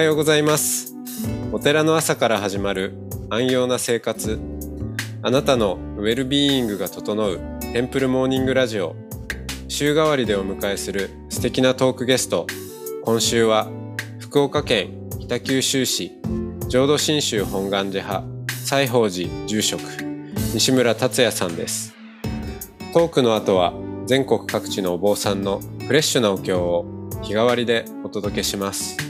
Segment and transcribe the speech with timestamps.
[0.00, 0.94] はようございます。
[1.52, 2.94] お寺の朝から始まる
[3.28, 4.40] 安養な生活。
[5.20, 8.96] あなたのウェルビーイングが整うテンプルモーニングラジオ。
[9.68, 12.46] 週替わりでお迎えする素敵なトークゲスト。
[13.04, 13.70] 今週は
[14.18, 16.12] 福岡県北九州市
[16.68, 19.82] 浄土真宗本願寺派西宝寺住職
[20.54, 21.94] 西村達也さんです。
[22.94, 23.74] トークの後は
[24.06, 26.86] 全国各地のお坊さんのフレッシュなお経を
[27.20, 29.09] 日替わりでお届けします。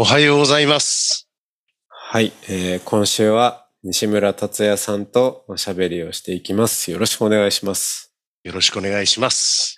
[0.00, 1.28] おはようございます。
[1.88, 9.76] はい、えー今週は西村達也さんとおしゃべりをしていきますよろしくお願いしますよろしくお願いします。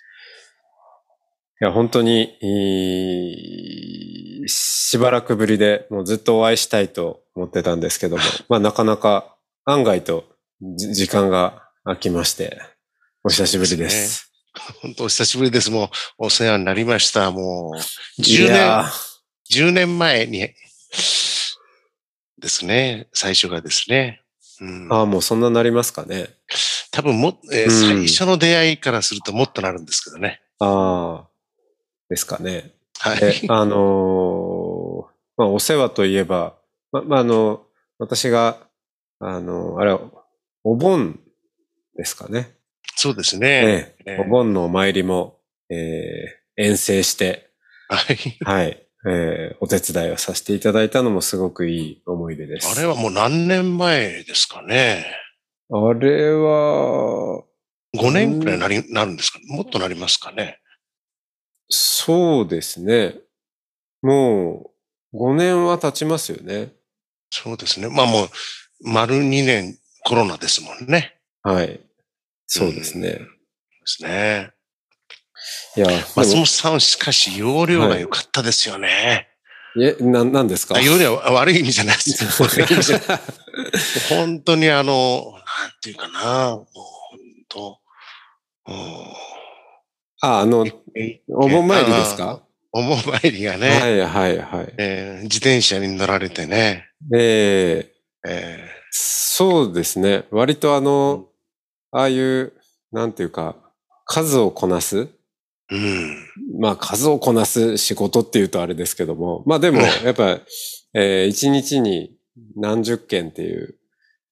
[1.59, 9.35] いや、本当に、いいしばらくぶりで、もうずっとお会いしたいと思ってたんですけども、 まあなかなか
[9.65, 10.25] 案外と
[10.61, 12.61] じ時間が空きまして、
[13.23, 14.31] お久しぶりです。
[14.83, 15.71] 本当お久しぶりです。
[15.71, 15.89] もう
[16.25, 17.31] お世話になりました。
[17.31, 17.79] もう
[18.21, 19.10] い10や年、
[19.51, 20.55] 10年前にで
[22.47, 23.07] すね。
[23.13, 24.21] 最初がですね。
[24.61, 26.27] うんー、ああ、もうそんななりますかね。
[26.91, 30.41] 多分も、えーうん最初の出会いからするともっとなるんですけどね。
[30.59, 31.29] ああ、
[32.09, 32.71] ですかね。
[32.99, 33.19] はい。
[33.21, 35.01] え、あのー
[35.37, 36.55] まあお世話といえば、
[36.91, 37.65] ま、まあ、あの、
[37.97, 38.57] 私が、
[39.19, 39.97] あの、あれ、
[40.63, 41.19] お盆
[41.95, 42.51] ですかね。
[42.95, 43.47] そうですえね。
[43.47, 45.39] えええお盆のお参りも、
[45.69, 47.49] えー遠征して、
[47.87, 48.17] はい。
[48.43, 52.71] はい、えーお手伝いをさせていただいたのもすごくいい思い出です。
[52.77, 55.05] あれはもう何年前ですかね。
[55.69, 57.43] あれは、
[57.97, 59.39] 5年くらいなり、なるんですか？
[59.47, 60.59] もっとなりますかね。
[61.69, 63.15] そうですね。
[64.01, 64.71] も
[65.13, 66.73] う、5年は経ちますよね。
[67.29, 67.87] そうですね。
[67.87, 68.27] まあもう、
[68.83, 71.17] 丸2年コロナですもんね。
[71.43, 71.79] はい。
[72.47, 73.09] そうですね。
[73.11, 73.25] で
[73.85, 74.51] すね。
[75.77, 79.27] いや、松本さん、しかし、容量が良かったですよね。
[79.79, 80.75] え、な、なんですか？
[80.75, 82.25] あ容量は悪い意味じゃないです。
[84.09, 87.79] 本当にあの、なんていうかな、もう本当、
[88.67, 88.75] うん
[90.23, 92.41] あ、あの、えお盆参りですか？
[92.73, 94.73] お盆参りがね、はいはいはい。
[94.77, 98.29] えー自転車に乗られてね、えー。
[98.29, 100.25] えそうですね。
[100.31, 101.25] 割とあの、
[101.91, 102.53] ああいう、
[102.91, 103.55] なんていうか、
[104.05, 105.07] 数をこなすー
[105.71, 110.41] うん、まあ数をこなす仕事っていうとあれですけども、まあでも、やっぱ、
[110.93, 112.13] えー一日に
[112.57, 113.75] 何十件っていう、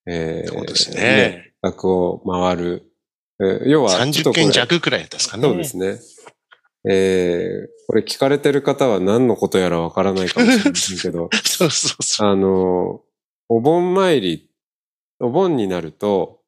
[0.06, 1.54] えーそうですね。
[1.62, 2.92] 額を回る。
[3.40, 5.44] えー要は、ちょっ30とこれ件弱くらいですかね。
[5.44, 6.00] そうですね。
[6.90, 12.30] えーこれ聞かれてる方は何のことやらわからないかもしれませんけど、 そうそうそう。
[12.30, 13.02] あの、
[13.48, 14.48] お盆参り、
[15.20, 16.39] お盆になると、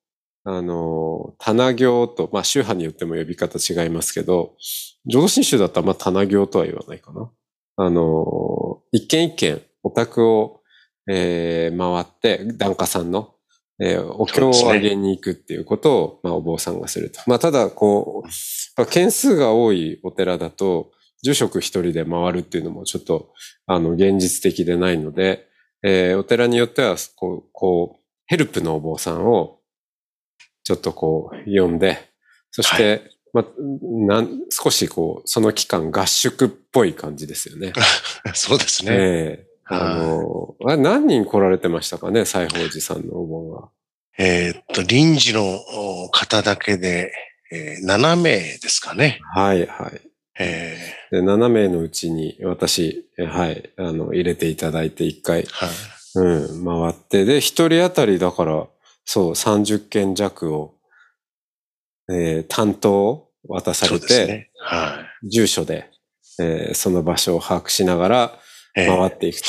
[0.44, 4.56] あの、棚行と、まあ宗派によっても呼び方違いますけど、
[5.06, 7.32] 浄土真宗だったらまあ棚行とは言わないかな。
[7.78, 10.62] あの、一軒一軒お宅を、
[11.10, 13.36] えー回って、檀家さんの、
[13.80, 17.20] えーお経をあげに行くっていうことを、まあお坊さんがすると。
[17.28, 18.24] まあただ、こ
[18.78, 20.92] う、件数が多いお寺だと、
[21.24, 23.34] 住職一人で回るっていうのもちょっと、
[23.68, 25.48] あの、現実的でないので、
[25.84, 29.61] えーお寺によっては、こう、こう、ヘルプのお坊さんを、
[30.64, 31.98] ちょっとこう、呼んで、
[32.52, 33.02] そして、
[33.34, 33.46] まあ、
[33.82, 37.74] なん、少しこう、その期間合宿っぽい感じですよね。
[38.34, 38.92] そうですね。
[38.94, 43.70] ええあの、あれ何人来られてましたかね、西宝寺さんのお盆は。
[44.18, 45.44] えーっと、臨時の
[46.04, 47.14] お方だけで、
[47.52, 49.22] えー7名ですかね。
[49.34, 50.02] はい、はい。
[50.40, 50.78] え
[51.12, 55.70] で、7名のうちに私、えはい、あの、入れていただいて一回ー、はい。
[56.16, 58.68] うん、回って、で、一人当たりだから、
[59.14, 60.76] そう、30件弱を、
[62.10, 64.50] えー担当を渡されて、ね。
[64.58, 65.90] は住所で、
[66.40, 68.40] えーその場所を把握しながら
[68.74, 69.48] 回っていくと。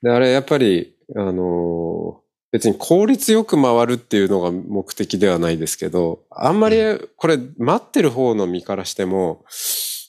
[0.00, 6.78] で、あれ、やっぱり、あのー別に効率よく回るっていうのが目的ではないですけど、あんまり
[7.16, 9.44] これ待ってる方の身からしても、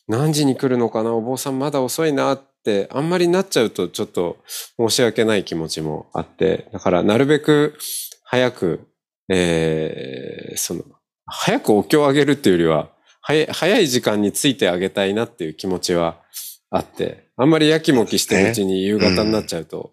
[0.07, 4.37] 何時に来るのかなお坊さんまだ遅いなって、あんまりなっちゃうとちょっと
[4.77, 7.77] 申し訳ない気持ちもあって、だからなるべく
[8.25, 8.81] 早く、
[9.29, 10.83] えーその、
[11.25, 12.89] 早くお経をあげるっていうよりは、
[13.21, 16.21] 早い早い時間についてあげたいなっていう気持ちは
[16.69, 19.91] あって、あんまりやきもきしてるうちに夕方になっちゃうと、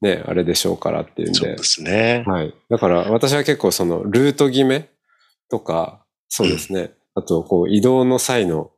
[0.00, 1.62] ね、あれでしょうからっていうんでそうで。
[1.62, 2.24] すね。
[2.26, 2.54] はい。
[2.70, 4.88] だから私は結構そのルート決め
[5.50, 6.92] とか、そうですね。
[7.14, 8.70] あと、こう移動の際の、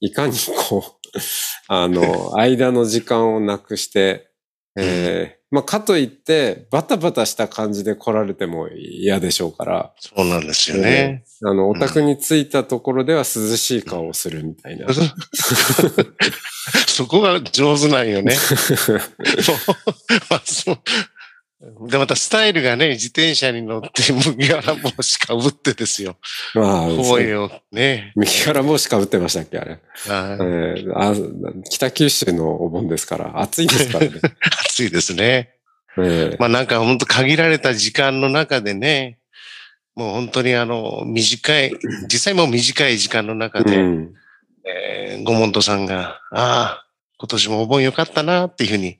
[0.00, 0.34] いかに
[0.68, 1.03] こう、
[1.68, 4.28] あの、間の時間をなくして、
[4.76, 11.22] えーまあ、かといって、バタバタした感じで来られても嫌でしょうから、そうなんですよね。
[11.44, 13.24] あの、お宅に着いたところでは涼
[13.56, 14.88] しい顔をするみたいな。
[16.88, 18.34] そこが上手なんよね。
[20.44, 20.78] そう
[21.88, 26.16] で、またスタイルがね、自転車に乗って麦わら帽子かぶってですよ。
[26.54, 28.12] まあ、そう声をね。
[28.16, 29.70] 右から帽子かぶってましたっけあれ。
[29.70, 31.14] はいえーあ
[31.70, 34.12] 北九州のお盆ですから、暑いですからね。
[34.66, 35.54] 暑いですね。
[35.96, 39.18] ええまあなんか本当限られた時間の中でね、
[39.94, 41.72] もう本当にあの、短い、
[42.12, 44.14] 実際もう短い時間の中で、うん
[44.66, 46.86] えー、ご門徒さんが、ああ、
[47.18, 48.98] 今年もお盆よかったなっていうふうに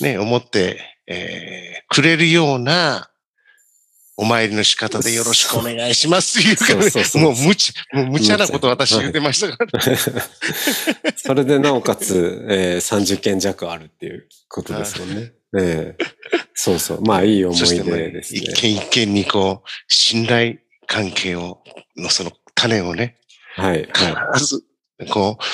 [0.00, 3.10] ね、思って、えー、くれるような
[4.16, 9.80] お参りの仕方でよろしくお願いしますいうかねそうそうそうもう無茶、もう無茶なこと私言ってましたから、
[11.16, 15.32] それでなおかつ、えー30件弱あるっていうことですもんね。
[15.56, 16.04] ええ
[16.52, 17.02] そうそう。
[17.02, 18.40] まあいい思い出ですね。
[18.40, 20.56] 一件一件にこう、信頼
[20.86, 21.62] 関係を、
[21.96, 23.16] のその種をね、
[23.54, 23.88] はい。
[23.92, 24.64] は必ず、
[25.08, 25.44] こう、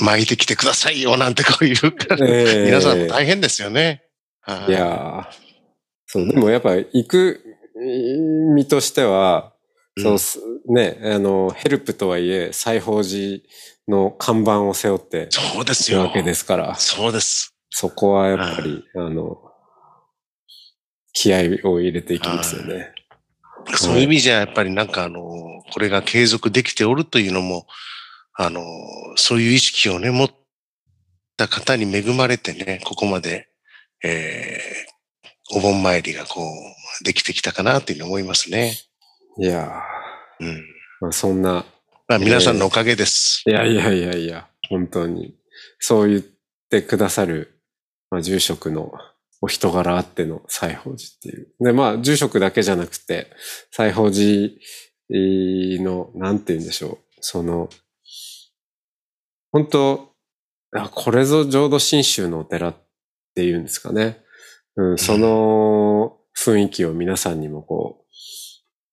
[0.00, 1.78] 巻いてきてくださいよなんてこういう、い。
[2.22, 4.02] ええ皆さんも大変ですよね。
[4.40, 5.44] はいやー
[6.06, 7.40] そう、でもやっぱ行く
[8.54, 9.52] 身としては、
[9.98, 13.40] そうす、ね、あの、ヘルプとはいえ、西宝寺
[13.88, 16.00] の看板を背負ってそうですよ。
[16.00, 17.54] わけですから、そうです。
[17.70, 19.38] そこはやっぱり、あの、
[21.12, 22.92] 気合を入れていきますよね。
[23.76, 25.20] そういう意味じゃ、やっぱりなんかあの、
[25.72, 27.66] これが継続できておるというのも、
[28.34, 28.62] あの、
[29.16, 30.30] そういう意識をね、持っ
[31.36, 33.48] た方に恵まれてね、ここまで、
[34.02, 38.76] えー、お盆参りがこう、できてきたかなというふうに思いますね。
[39.38, 40.64] いやーうん。
[41.00, 41.64] まあ、そんな、
[42.08, 43.42] まあ皆さんのおかげです。
[43.46, 45.34] いやいやいやいや、本当に、
[45.78, 46.22] そう言っ
[46.70, 47.60] てくださる、
[48.10, 48.92] まあ、住職の
[49.40, 51.48] お人柄あっての西宝寺っていう。
[51.60, 53.30] で、まあ、住職だけじゃなくて、
[53.70, 54.54] 西宝寺
[55.82, 56.98] の、なんて言うんでしょう。
[57.20, 57.68] その、
[59.54, 60.10] 本当
[60.76, 62.74] あこれぞ浄土真宗のお寺っ
[63.36, 64.18] ていうんですかね。
[64.74, 68.04] うん、その雰囲気を皆さんにもこ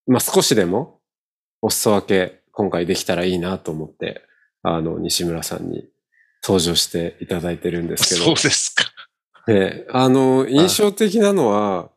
[0.08, 1.00] う、まあ、少しでも
[1.64, 4.22] お裾分け今回できたらいいなと思って、
[4.62, 5.90] あの、西村さんに
[6.44, 8.26] 登場していただいてるんですけど。
[8.26, 8.84] そうですか。
[9.48, 11.90] で、あの、印象的なのは、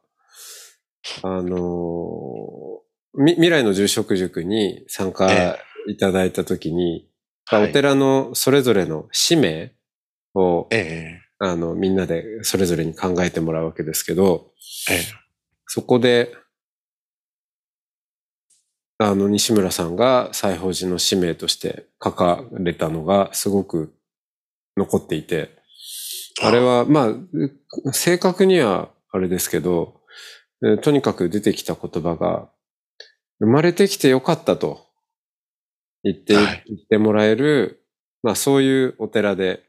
[1.22, 2.81] あの、
[3.12, 7.13] み未来の住職塾に参加いただいたときに、はい
[7.52, 9.73] お寺のそれぞれの使命
[10.35, 14.52] を、えあの、みんなでそれぞれに考えてもらうわけですけど、
[14.91, 15.02] ええ。
[15.67, 16.35] そこで、
[18.98, 23.94] あの、西村さんが西宝寺の使命として書かれたのがすごく
[24.77, 25.51] 残っていて、
[26.41, 26.51] あ。
[26.51, 30.01] れは、まあ、正確にはあれですけど、
[30.65, 32.48] えとにかく出てきた言葉が、
[33.41, 34.86] 生まれてきてよかったと
[36.05, 37.82] 言って、はい言ってもらえる、
[38.23, 39.65] まあそういうお寺で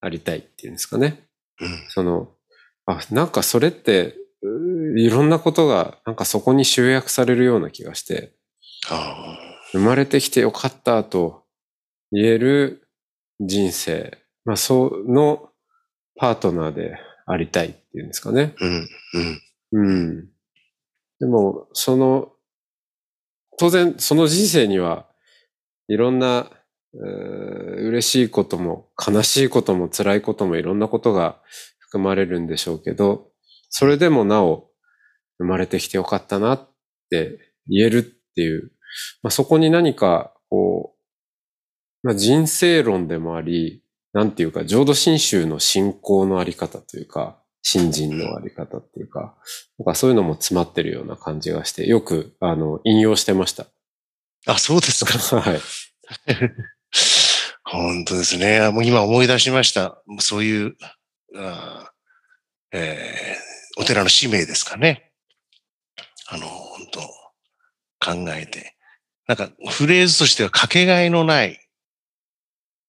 [0.00, 1.28] ありたいっていうんですかね。
[1.60, 2.30] うんその、
[2.86, 8.32] あ、なんかそれって、ういろんなことが、なんかそこに集約されるような気がして、
[8.90, 9.38] あ
[9.72, 11.44] 生まれてきてよかったと
[12.12, 12.88] 言える
[13.40, 15.50] 人生、まあその
[16.16, 18.54] パートナーでありたいっていうんですかね。
[18.60, 18.88] ーうん、
[19.72, 19.88] うん。
[19.88, 19.92] う
[20.22, 20.28] ん。
[21.18, 22.32] でも、その、
[23.58, 25.06] 当然、その人生には
[25.88, 26.50] いろんな、
[26.94, 31.40] えー嬉しいことも悲しいことも辛いこともいろんなことが
[31.78, 33.28] 含まれるんでしょうけど、
[33.70, 34.68] それでもなお
[35.38, 36.68] 生まれてきてよかったなっ
[37.10, 37.38] て
[37.68, 38.02] 言えるっ
[38.34, 38.72] ていう、
[39.22, 40.94] まあ、そこに何かこ
[42.02, 49.34] う、まあ、人生論でもあり、なんていうか、浄土真宗の信仰のあり方というか、信心のあり方っていうか、
[49.78, 53.66] なんかそういうのも詰まってるような感じがして、よく、あの、引用してました。
[54.46, 55.40] あ、そうですか。
[55.40, 55.60] はい。
[57.64, 58.60] 本当ですね。
[58.60, 60.00] あもう今思い出しました。
[60.06, 60.76] もうそういう、
[61.36, 63.46] あーえー
[63.78, 65.12] お寺の使命ですかね。
[66.28, 67.00] あの、本当
[68.00, 68.74] 考えて。
[69.26, 71.60] なんか、フレーズとしてはかけがえのない、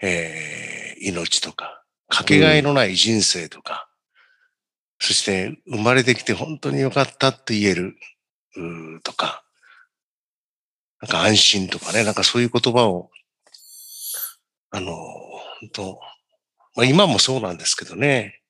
[0.01, 3.89] えー命とか、かけがえのない人生とか、
[4.99, 7.95] そして生まれてきて本当によかったって言える、
[9.03, 9.43] とか、
[11.01, 13.09] なんか安心とかね、なんかそういう言葉を
[14.71, 15.99] あの、本当
[16.75, 18.41] まあ今もそうなんですけどね。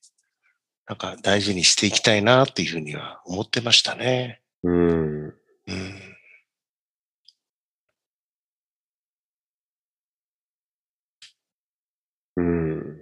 [0.87, 4.41] なんか大事にしていきたいなっていうふうには思ってましたね。
[4.63, 5.25] うん。
[5.25, 5.33] うん。
[12.37, 12.99] うん。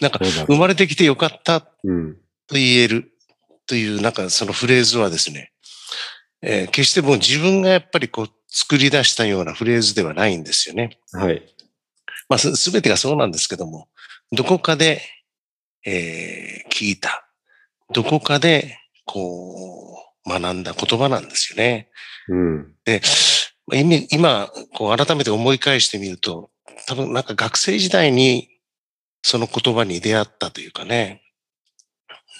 [0.00, 2.16] なんか生まれてきてよかったとうん。
[2.50, 3.12] 言える
[3.66, 5.52] というなんかそのフレーズはですね、
[6.40, 10.98] えー決してもう自分がやっぱりこう作り出したようなフレーズではないんですよね。
[11.12, 11.42] はい。
[12.28, 13.88] まあすすべてがそうなんですけども、
[14.32, 15.02] どこかで、
[15.84, 17.28] えー聞いた。
[17.92, 21.88] どこかでこう学んだ言葉なんですよね。
[22.28, 22.74] うん。
[22.84, 23.00] で、
[24.10, 26.50] 今こう改めて思い返してみると、
[26.86, 28.48] 多分なんか学生時代に
[29.22, 31.22] その言葉に出会ったというかね、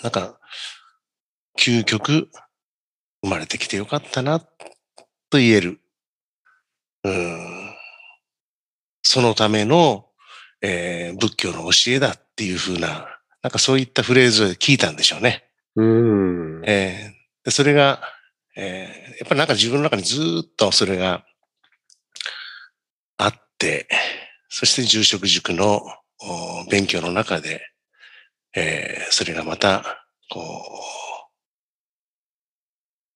[0.02, 0.38] なんか、
[1.58, 2.28] 究極
[3.22, 4.48] 生まれてきてよかったな、と
[5.32, 5.80] 言える。
[7.04, 7.74] うん。
[9.02, 10.06] そのための、
[10.60, 13.06] えー仏教の教えだっていうふうな、
[13.42, 15.44] なんかそういったフレーズを聞いたんでしょうね。
[15.76, 16.62] うん。
[16.66, 18.02] えーでそれが、
[18.56, 21.24] えーやっぱりなんか自分の中にずーっとそれが
[23.16, 23.88] あって、
[24.48, 25.82] そして住職塾の
[26.20, 27.62] お勉強の中で、
[28.54, 30.64] えーそれがまた、こ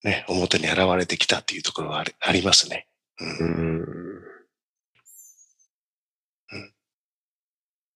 [0.04, 2.86] う、ね、表に現れてきたっていうところはありますね。
[3.40, 4.22] うんうん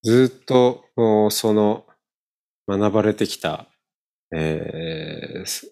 [0.03, 0.85] ずっと、
[1.31, 1.85] その、
[2.69, 3.69] 学ばれてきた、
[4.35, 5.67] えーそ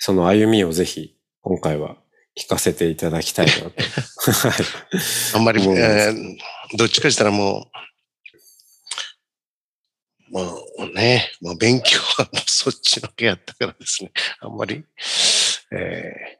[0.00, 1.96] その歩みをぜひ、今回は
[2.38, 3.62] 聞かせていただきたいなと。
[4.32, 4.52] はい。
[5.34, 6.38] あんまり、えー
[6.76, 7.70] どっちかしたらも
[10.30, 14.12] う、もうね、もう勉強はそっちのけやったからですね。
[14.40, 14.84] あんまり、
[15.72, 16.37] えー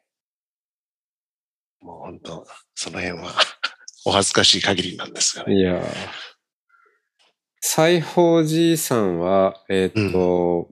[1.80, 3.32] もう本当、その辺は
[4.04, 5.54] お恥ずかしい限りなんですがね。
[5.54, 6.28] いやー
[7.60, 10.68] 西宝寺さんは、えっ、と、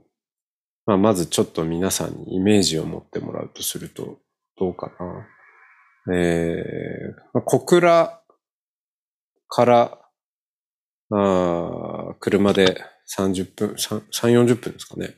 [0.86, 4.20] まあ、まずちょっと皆さんにイメージを持ってもらうとすると、
[4.56, 4.92] どうか
[6.06, 6.14] な。
[6.14, 8.22] えー、まあ小倉
[9.48, 9.98] から、
[11.10, 12.80] あー車で
[13.16, 15.16] 30分、3、40分ですかね。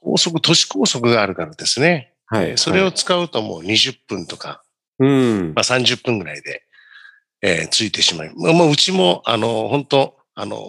[0.00, 2.14] 高速、都市高速があるからですね。
[2.26, 2.56] はい。
[2.56, 4.63] それをはい使うともう20分とか、
[4.98, 5.60] うんま。
[5.60, 6.62] あ、30分ぐらいで、
[7.42, 10.60] えーついてしまい、まあ、まあうちも、あの、本当あのー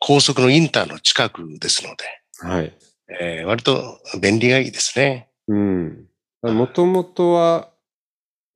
[0.00, 2.04] 高速のインターの近くですので、
[2.40, 2.72] はい。
[3.20, 5.28] えー割と便利がいいですね。
[5.48, 6.06] うん。
[6.42, 7.70] もともとは、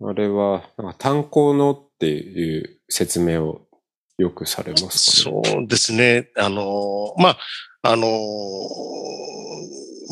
[0.05, 0.63] あれは、
[0.99, 3.67] 炭鉱のっていう説明を
[4.19, 5.43] よくされますかね。
[5.45, 6.31] そうですね。
[6.37, 7.39] あのーまあ、
[7.83, 8.11] あのー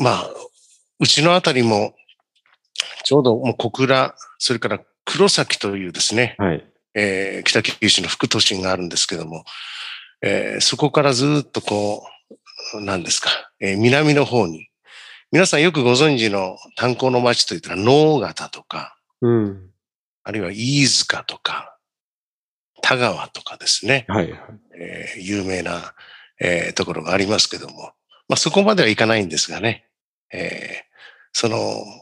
[0.03, 0.29] まあ、
[0.99, 1.93] うちのあたりも、
[3.11, 6.65] ちょうどもう小倉、それから黒崎というですね、はい。
[6.95, 9.43] えー北九州の副都心があるんですけども、
[10.21, 12.07] えーそこからずっとこ
[12.73, 14.69] う、何ですか、えー南の方に、
[15.29, 19.69] 皆さんよくご存知の炭鉱の町といったら、能形とか、うん。
[20.23, 21.77] あるいは飯塚とか、
[22.81, 24.41] 田川とかですね、はいはい。
[24.79, 25.95] えー有名な、
[26.39, 27.91] えーところがありますけども、
[28.29, 29.83] まあ、そこまではいかないんですがね、
[30.31, 30.90] えー
[31.33, 31.57] その、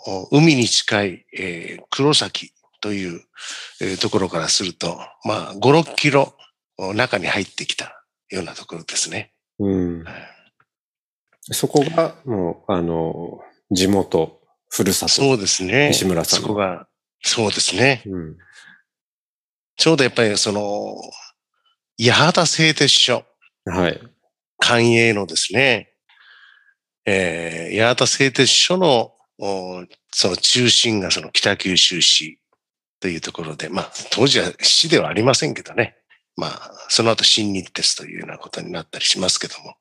[0.08, 3.22] お海に近い、えー黒崎という、
[3.82, 6.34] えーところからすると、まあ、5、6キロ
[6.78, 9.34] お中に入ってきたようなところですね。
[9.60, 10.06] うん。
[11.52, 13.40] そこが、もう、あの、
[13.72, 15.12] 地元、ふるさと。
[15.12, 15.90] そうですね。
[15.90, 16.88] 西村さんのそこが、
[17.22, 18.04] そうですね。
[18.06, 18.38] うん。
[19.76, 20.96] ちょうどやっぱりその、
[22.00, 23.26] 八幡製鉄所、
[23.66, 24.02] はい。
[24.58, 25.94] 官営のですね、
[27.06, 29.19] えー、八幡製鉄所の、お
[30.12, 32.40] その中心がその北九州市
[33.00, 35.96] というところで、まあ、当時は市ではありませんけどね。
[36.36, 39.76] まあ、その後新日鉄というようなことになったりしますけども。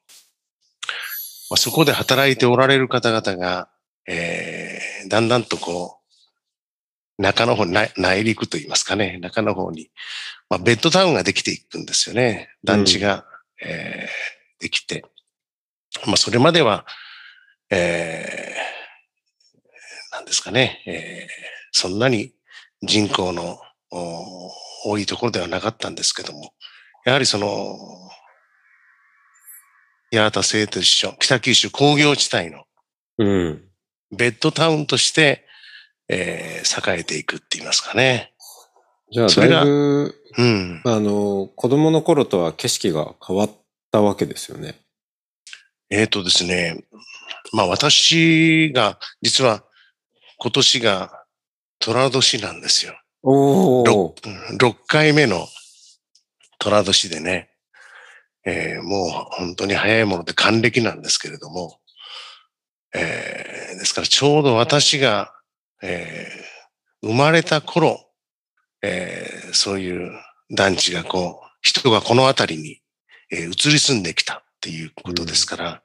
[1.50, 3.68] まあ、そこで働いておられる方々が、
[4.06, 5.98] えー、だんだんとこ
[7.18, 9.90] う、中の方に、内内陸といいますかね、中の方に、
[10.48, 12.50] まあ、ベッドタウンができていくんですよね。
[12.64, 13.24] 団地が、
[13.62, 15.04] えーできて。
[16.06, 16.86] まあ、それまでは、
[17.70, 18.57] えー、
[20.28, 22.32] ですかね、えーそんなに
[22.82, 23.58] 人口の
[23.90, 24.50] お
[24.86, 26.52] 多いところではなかったんですけども、
[27.04, 27.76] やはりその、
[30.10, 32.64] 八幡製鉄所、北九州工業地帯の
[33.18, 33.64] うん。
[34.16, 35.46] ベッドタウンとして、
[36.08, 38.32] えー栄えていくって言いますかね。
[39.10, 40.82] じゃあ、それがだいぶ、うん。
[40.84, 43.50] あの、子供の頃とは景色が変わっ
[43.90, 44.80] たわけですよね。
[45.90, 46.84] えっ、とですね、
[47.52, 49.64] まあ私が、実は
[50.38, 51.24] 今年が
[51.78, 52.94] 虎年なんですよ。
[53.22, 54.14] おー。
[54.58, 55.46] 6回目の
[56.58, 57.50] 虎年でね。
[58.44, 61.80] えー、もう本当に早いもので還暦なんですけれども、
[62.94, 65.34] えー、ですからちょうど私が、
[65.82, 68.08] えー、生まれた頃、
[68.82, 70.10] えー、そういう
[70.50, 72.80] 団地がこう、人がこの辺りに、
[73.30, 75.82] えー、移り住んできたっていうことですから、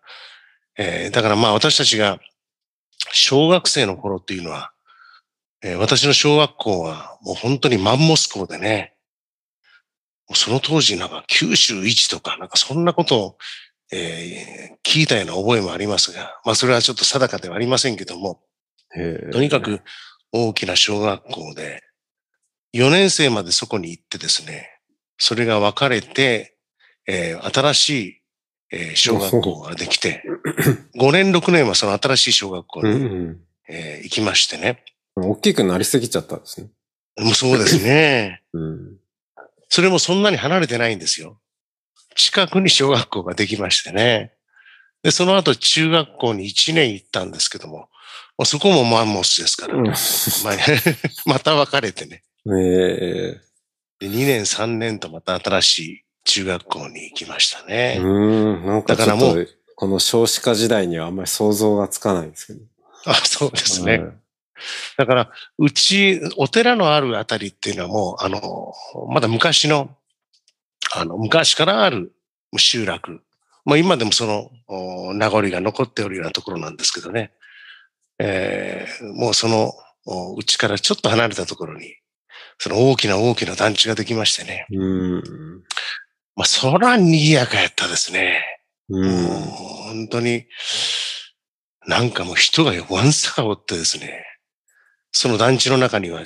[0.77, 2.19] うん、えー、だからまあ私たちが
[3.11, 4.71] 小学生の頃っていうのは、
[5.61, 8.95] えー、私の小学校はもう本当にマンモス校でね、
[10.33, 13.37] その当時なんか九州一とかなんかそんなことを、
[13.91, 18.41] えー、聞いたような覚えもありますが、まあそれはちょっと定かではありませんけども、
[19.31, 19.81] とにかく
[20.31, 21.81] 大きな小学校で、
[22.73, 24.79] 4年生までそこに行ってですね、
[25.17, 26.57] それが分かれて、
[27.07, 28.22] えー、新しい、
[28.75, 30.23] えー、小学校ができて、
[30.97, 33.37] 5年6年はその新しい小学校に、
[33.69, 34.83] えー、行きましてね。
[35.15, 36.69] 大きくなりすぎちゃったんですね。
[37.19, 38.41] もうそうですね。
[38.53, 38.97] うん、
[39.69, 41.39] それもそんなに離れてないんですよ。
[42.15, 44.33] 近くに小学校ができましてね。
[45.03, 47.89] で、その後中学校に1年行ったんですけども、も
[48.39, 49.93] うそこもマンモスですから、うん、ま
[51.35, 52.23] また分かれてね。
[52.47, 57.97] ええー、で、2年3年とまた新しい中学校に行きましたね。
[57.99, 62.59] うん、なんかだからもう、この少子化時代にはあんまり想像がつかないんですけど。
[63.05, 64.03] あ、そうですね。
[64.97, 68.73] だから、うち、お寺のあるあたりっていうのはもう、あの、
[69.09, 69.89] まだ昔の、
[70.95, 72.13] あの、昔からある
[72.57, 73.21] 集落。
[73.65, 74.51] まあ今でもその
[75.13, 77.31] 名残が残っておるようなところなんですけどね。
[78.19, 79.73] えー、もうその、
[80.37, 81.95] うちからちょっと離れたところに、
[82.57, 84.67] その大きな大きな団地ができましてね。
[84.71, 85.23] うん。
[86.35, 88.41] まあ、そら賑やかやったですね。
[88.89, 89.27] うん。
[89.27, 90.45] 本当に、
[91.85, 94.25] なんかもう人がわんさかおってですね。
[95.11, 96.23] その団地の中には、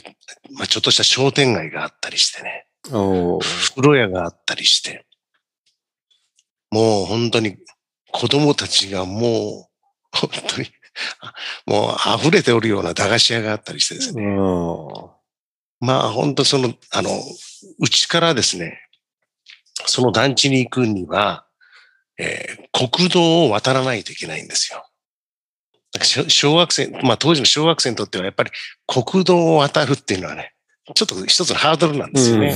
[0.52, 2.67] まあ、ちょっとした商店街があったりしてね。
[2.91, 5.06] お風呂屋があったりして。
[6.72, 7.58] もう本当に
[8.12, 9.70] 子供たちがも
[10.13, 10.67] う、本当に、
[11.67, 14.24] もう溢れておるような駄菓子屋があったりしてですね。
[15.80, 17.10] まあ本当その、あの、
[17.80, 18.87] うちからですね、
[19.85, 21.45] その団地に行くには、
[22.17, 24.83] えー、国道を渡らないといけないんですよ。
[25.99, 28.51] 小学生、まあ当時の小学生にとってはやっぱり
[28.85, 30.53] 国道を渡るっていうのはね、
[30.93, 32.55] ちょっと一つのハードルなんですよね。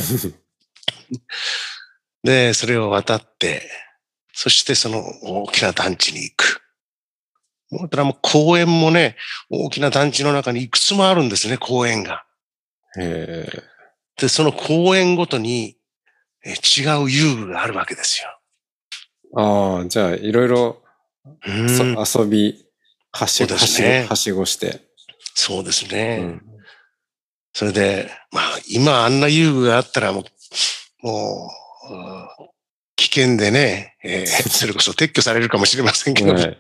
[1.12, 1.20] うん、
[2.24, 3.70] で、それを渡って、
[4.34, 6.62] そしてその大きな団地に行く。
[7.72, 9.16] もうもう公園もね、
[9.50, 12.26] 大きな団地の中にいくつもあるんですね、公園が。
[13.00, 13.48] へ
[14.18, 15.78] で、その公園ごとに
[16.46, 18.30] 違う遊具があるわけですよ。
[19.36, 20.82] ああ、じゃあいろいろ
[21.46, 22.66] 遊び、
[23.12, 24.82] はしご、ね、はしごして。
[25.36, 26.20] そうですね。
[26.22, 26.42] うん、
[27.54, 31.52] それで、まあ今あんな遊具があったらもう、も
[31.90, 32.50] う、
[32.96, 36.58] 危険でね、えー、 それこそ撤去されるかもしれませんけど、はい、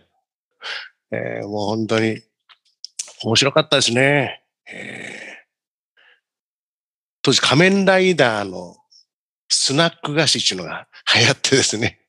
[1.12, 2.22] えー、もう本当に
[3.24, 4.44] 面白かったですね。
[4.68, 5.48] えー、
[7.22, 8.76] 当時仮面ライダーの
[9.54, 12.00] スナック菓子っていうのが流行ってですね。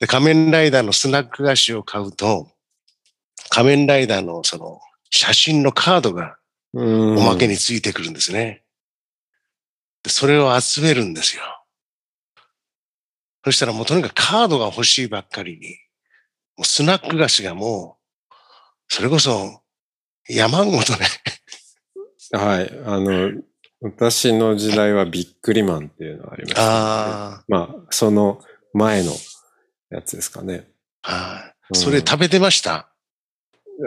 [0.00, 2.48] で仮面ライダーのスナック菓子を買うと、
[3.48, 4.80] 仮面ライダーのその
[5.10, 6.36] 写真のカードが
[6.74, 6.78] お
[7.22, 8.64] まけについてくるんですね。
[10.02, 11.42] でそれを集めるんですよ。
[13.44, 15.68] そしたらもうとにかくカードが欲しいばっかりに、
[16.56, 18.34] もうスナック菓子がもう、
[18.88, 19.62] それこそ
[20.28, 21.06] 山ごとね
[22.32, 22.70] はい。
[22.86, 23.32] あの、
[23.82, 27.44] 私の時代はビックリマンっていうのがありました、ね、ああ。
[27.48, 28.40] まあ、その
[28.72, 29.12] 前の
[29.90, 30.68] やつですかね。
[31.02, 32.88] はい、それ食べてました？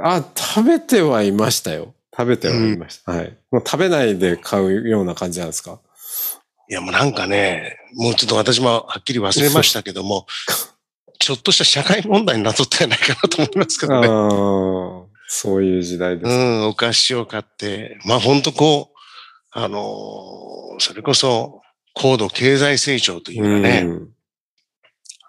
[0.03, 1.93] あ、食べてはいましたよ。
[2.15, 3.12] 食べてはいました。
[3.13, 3.38] うん、はい。
[3.51, 5.79] もう食べないで買うような感じなんですか？
[6.69, 10.25] いや、もうなんかね、もうちょっと私もはっきり忘れましたけども、
[11.19, 14.08] ちょっとした社会問題になっとったんじゃないかなと思いますけどね。
[15.27, 16.29] そういう時代です。
[16.29, 18.94] うん、お菓子を買って、まあ本当こう、
[19.58, 21.62] あのー、それこそ
[21.94, 24.10] 高度経済成長というかね、うん、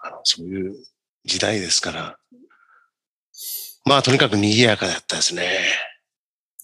[0.03, 0.75] あのそういう
[1.23, 2.17] 時代ですから、
[3.85, 5.43] まあとにかく賑やかだったですね。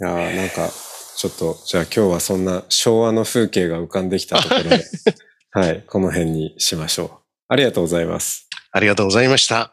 [0.01, 0.69] いや、なんか、
[1.15, 4.83] ちょっと、じゃあ今日はそんな昭和の風景が浮かんできたところで、
[5.51, 7.11] はい、この辺にしましょう。
[7.47, 8.49] ありがとうございます。
[8.73, 9.72] ありがとうございました。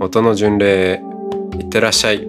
[0.00, 1.02] 音の巡礼へ
[1.58, 2.28] いってらっしゃい。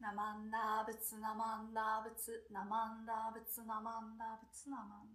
[0.00, 5.11] ナマンダーブツナマンダーブツナマンダーブツナマンダーブツナマンダー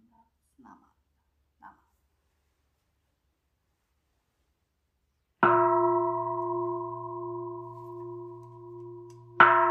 [9.40, 9.67] you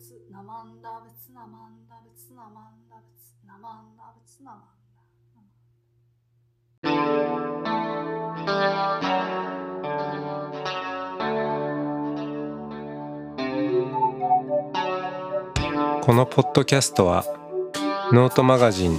[0.00, 3.12] ブナマンダブナマンダブナマンダブ
[3.46, 4.60] ナマンダブナマン
[4.94, 5.02] ダ
[16.06, 17.26] このポッドキャストは
[18.10, 18.98] ノートマガジン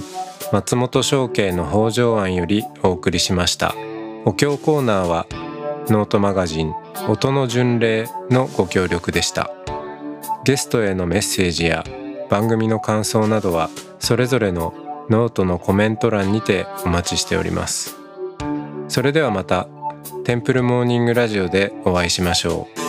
[0.52, 3.74] 松本紹圭の方丈庵よりお送りしました。
[4.24, 5.26] お経コーナーは
[5.88, 6.72] ノートマガジン
[7.08, 9.50] 音の巡礼のご協力でした。
[10.44, 11.84] ゲストへのメッセージや
[12.28, 13.70] 番組の感想などは
[14.00, 14.74] それぞれの
[15.08, 17.96] ノートのコメント欄にてお待ちしております。
[18.88, 19.68] それではまた
[20.24, 22.81] テンプルモーニングラジオでお会いしましょう。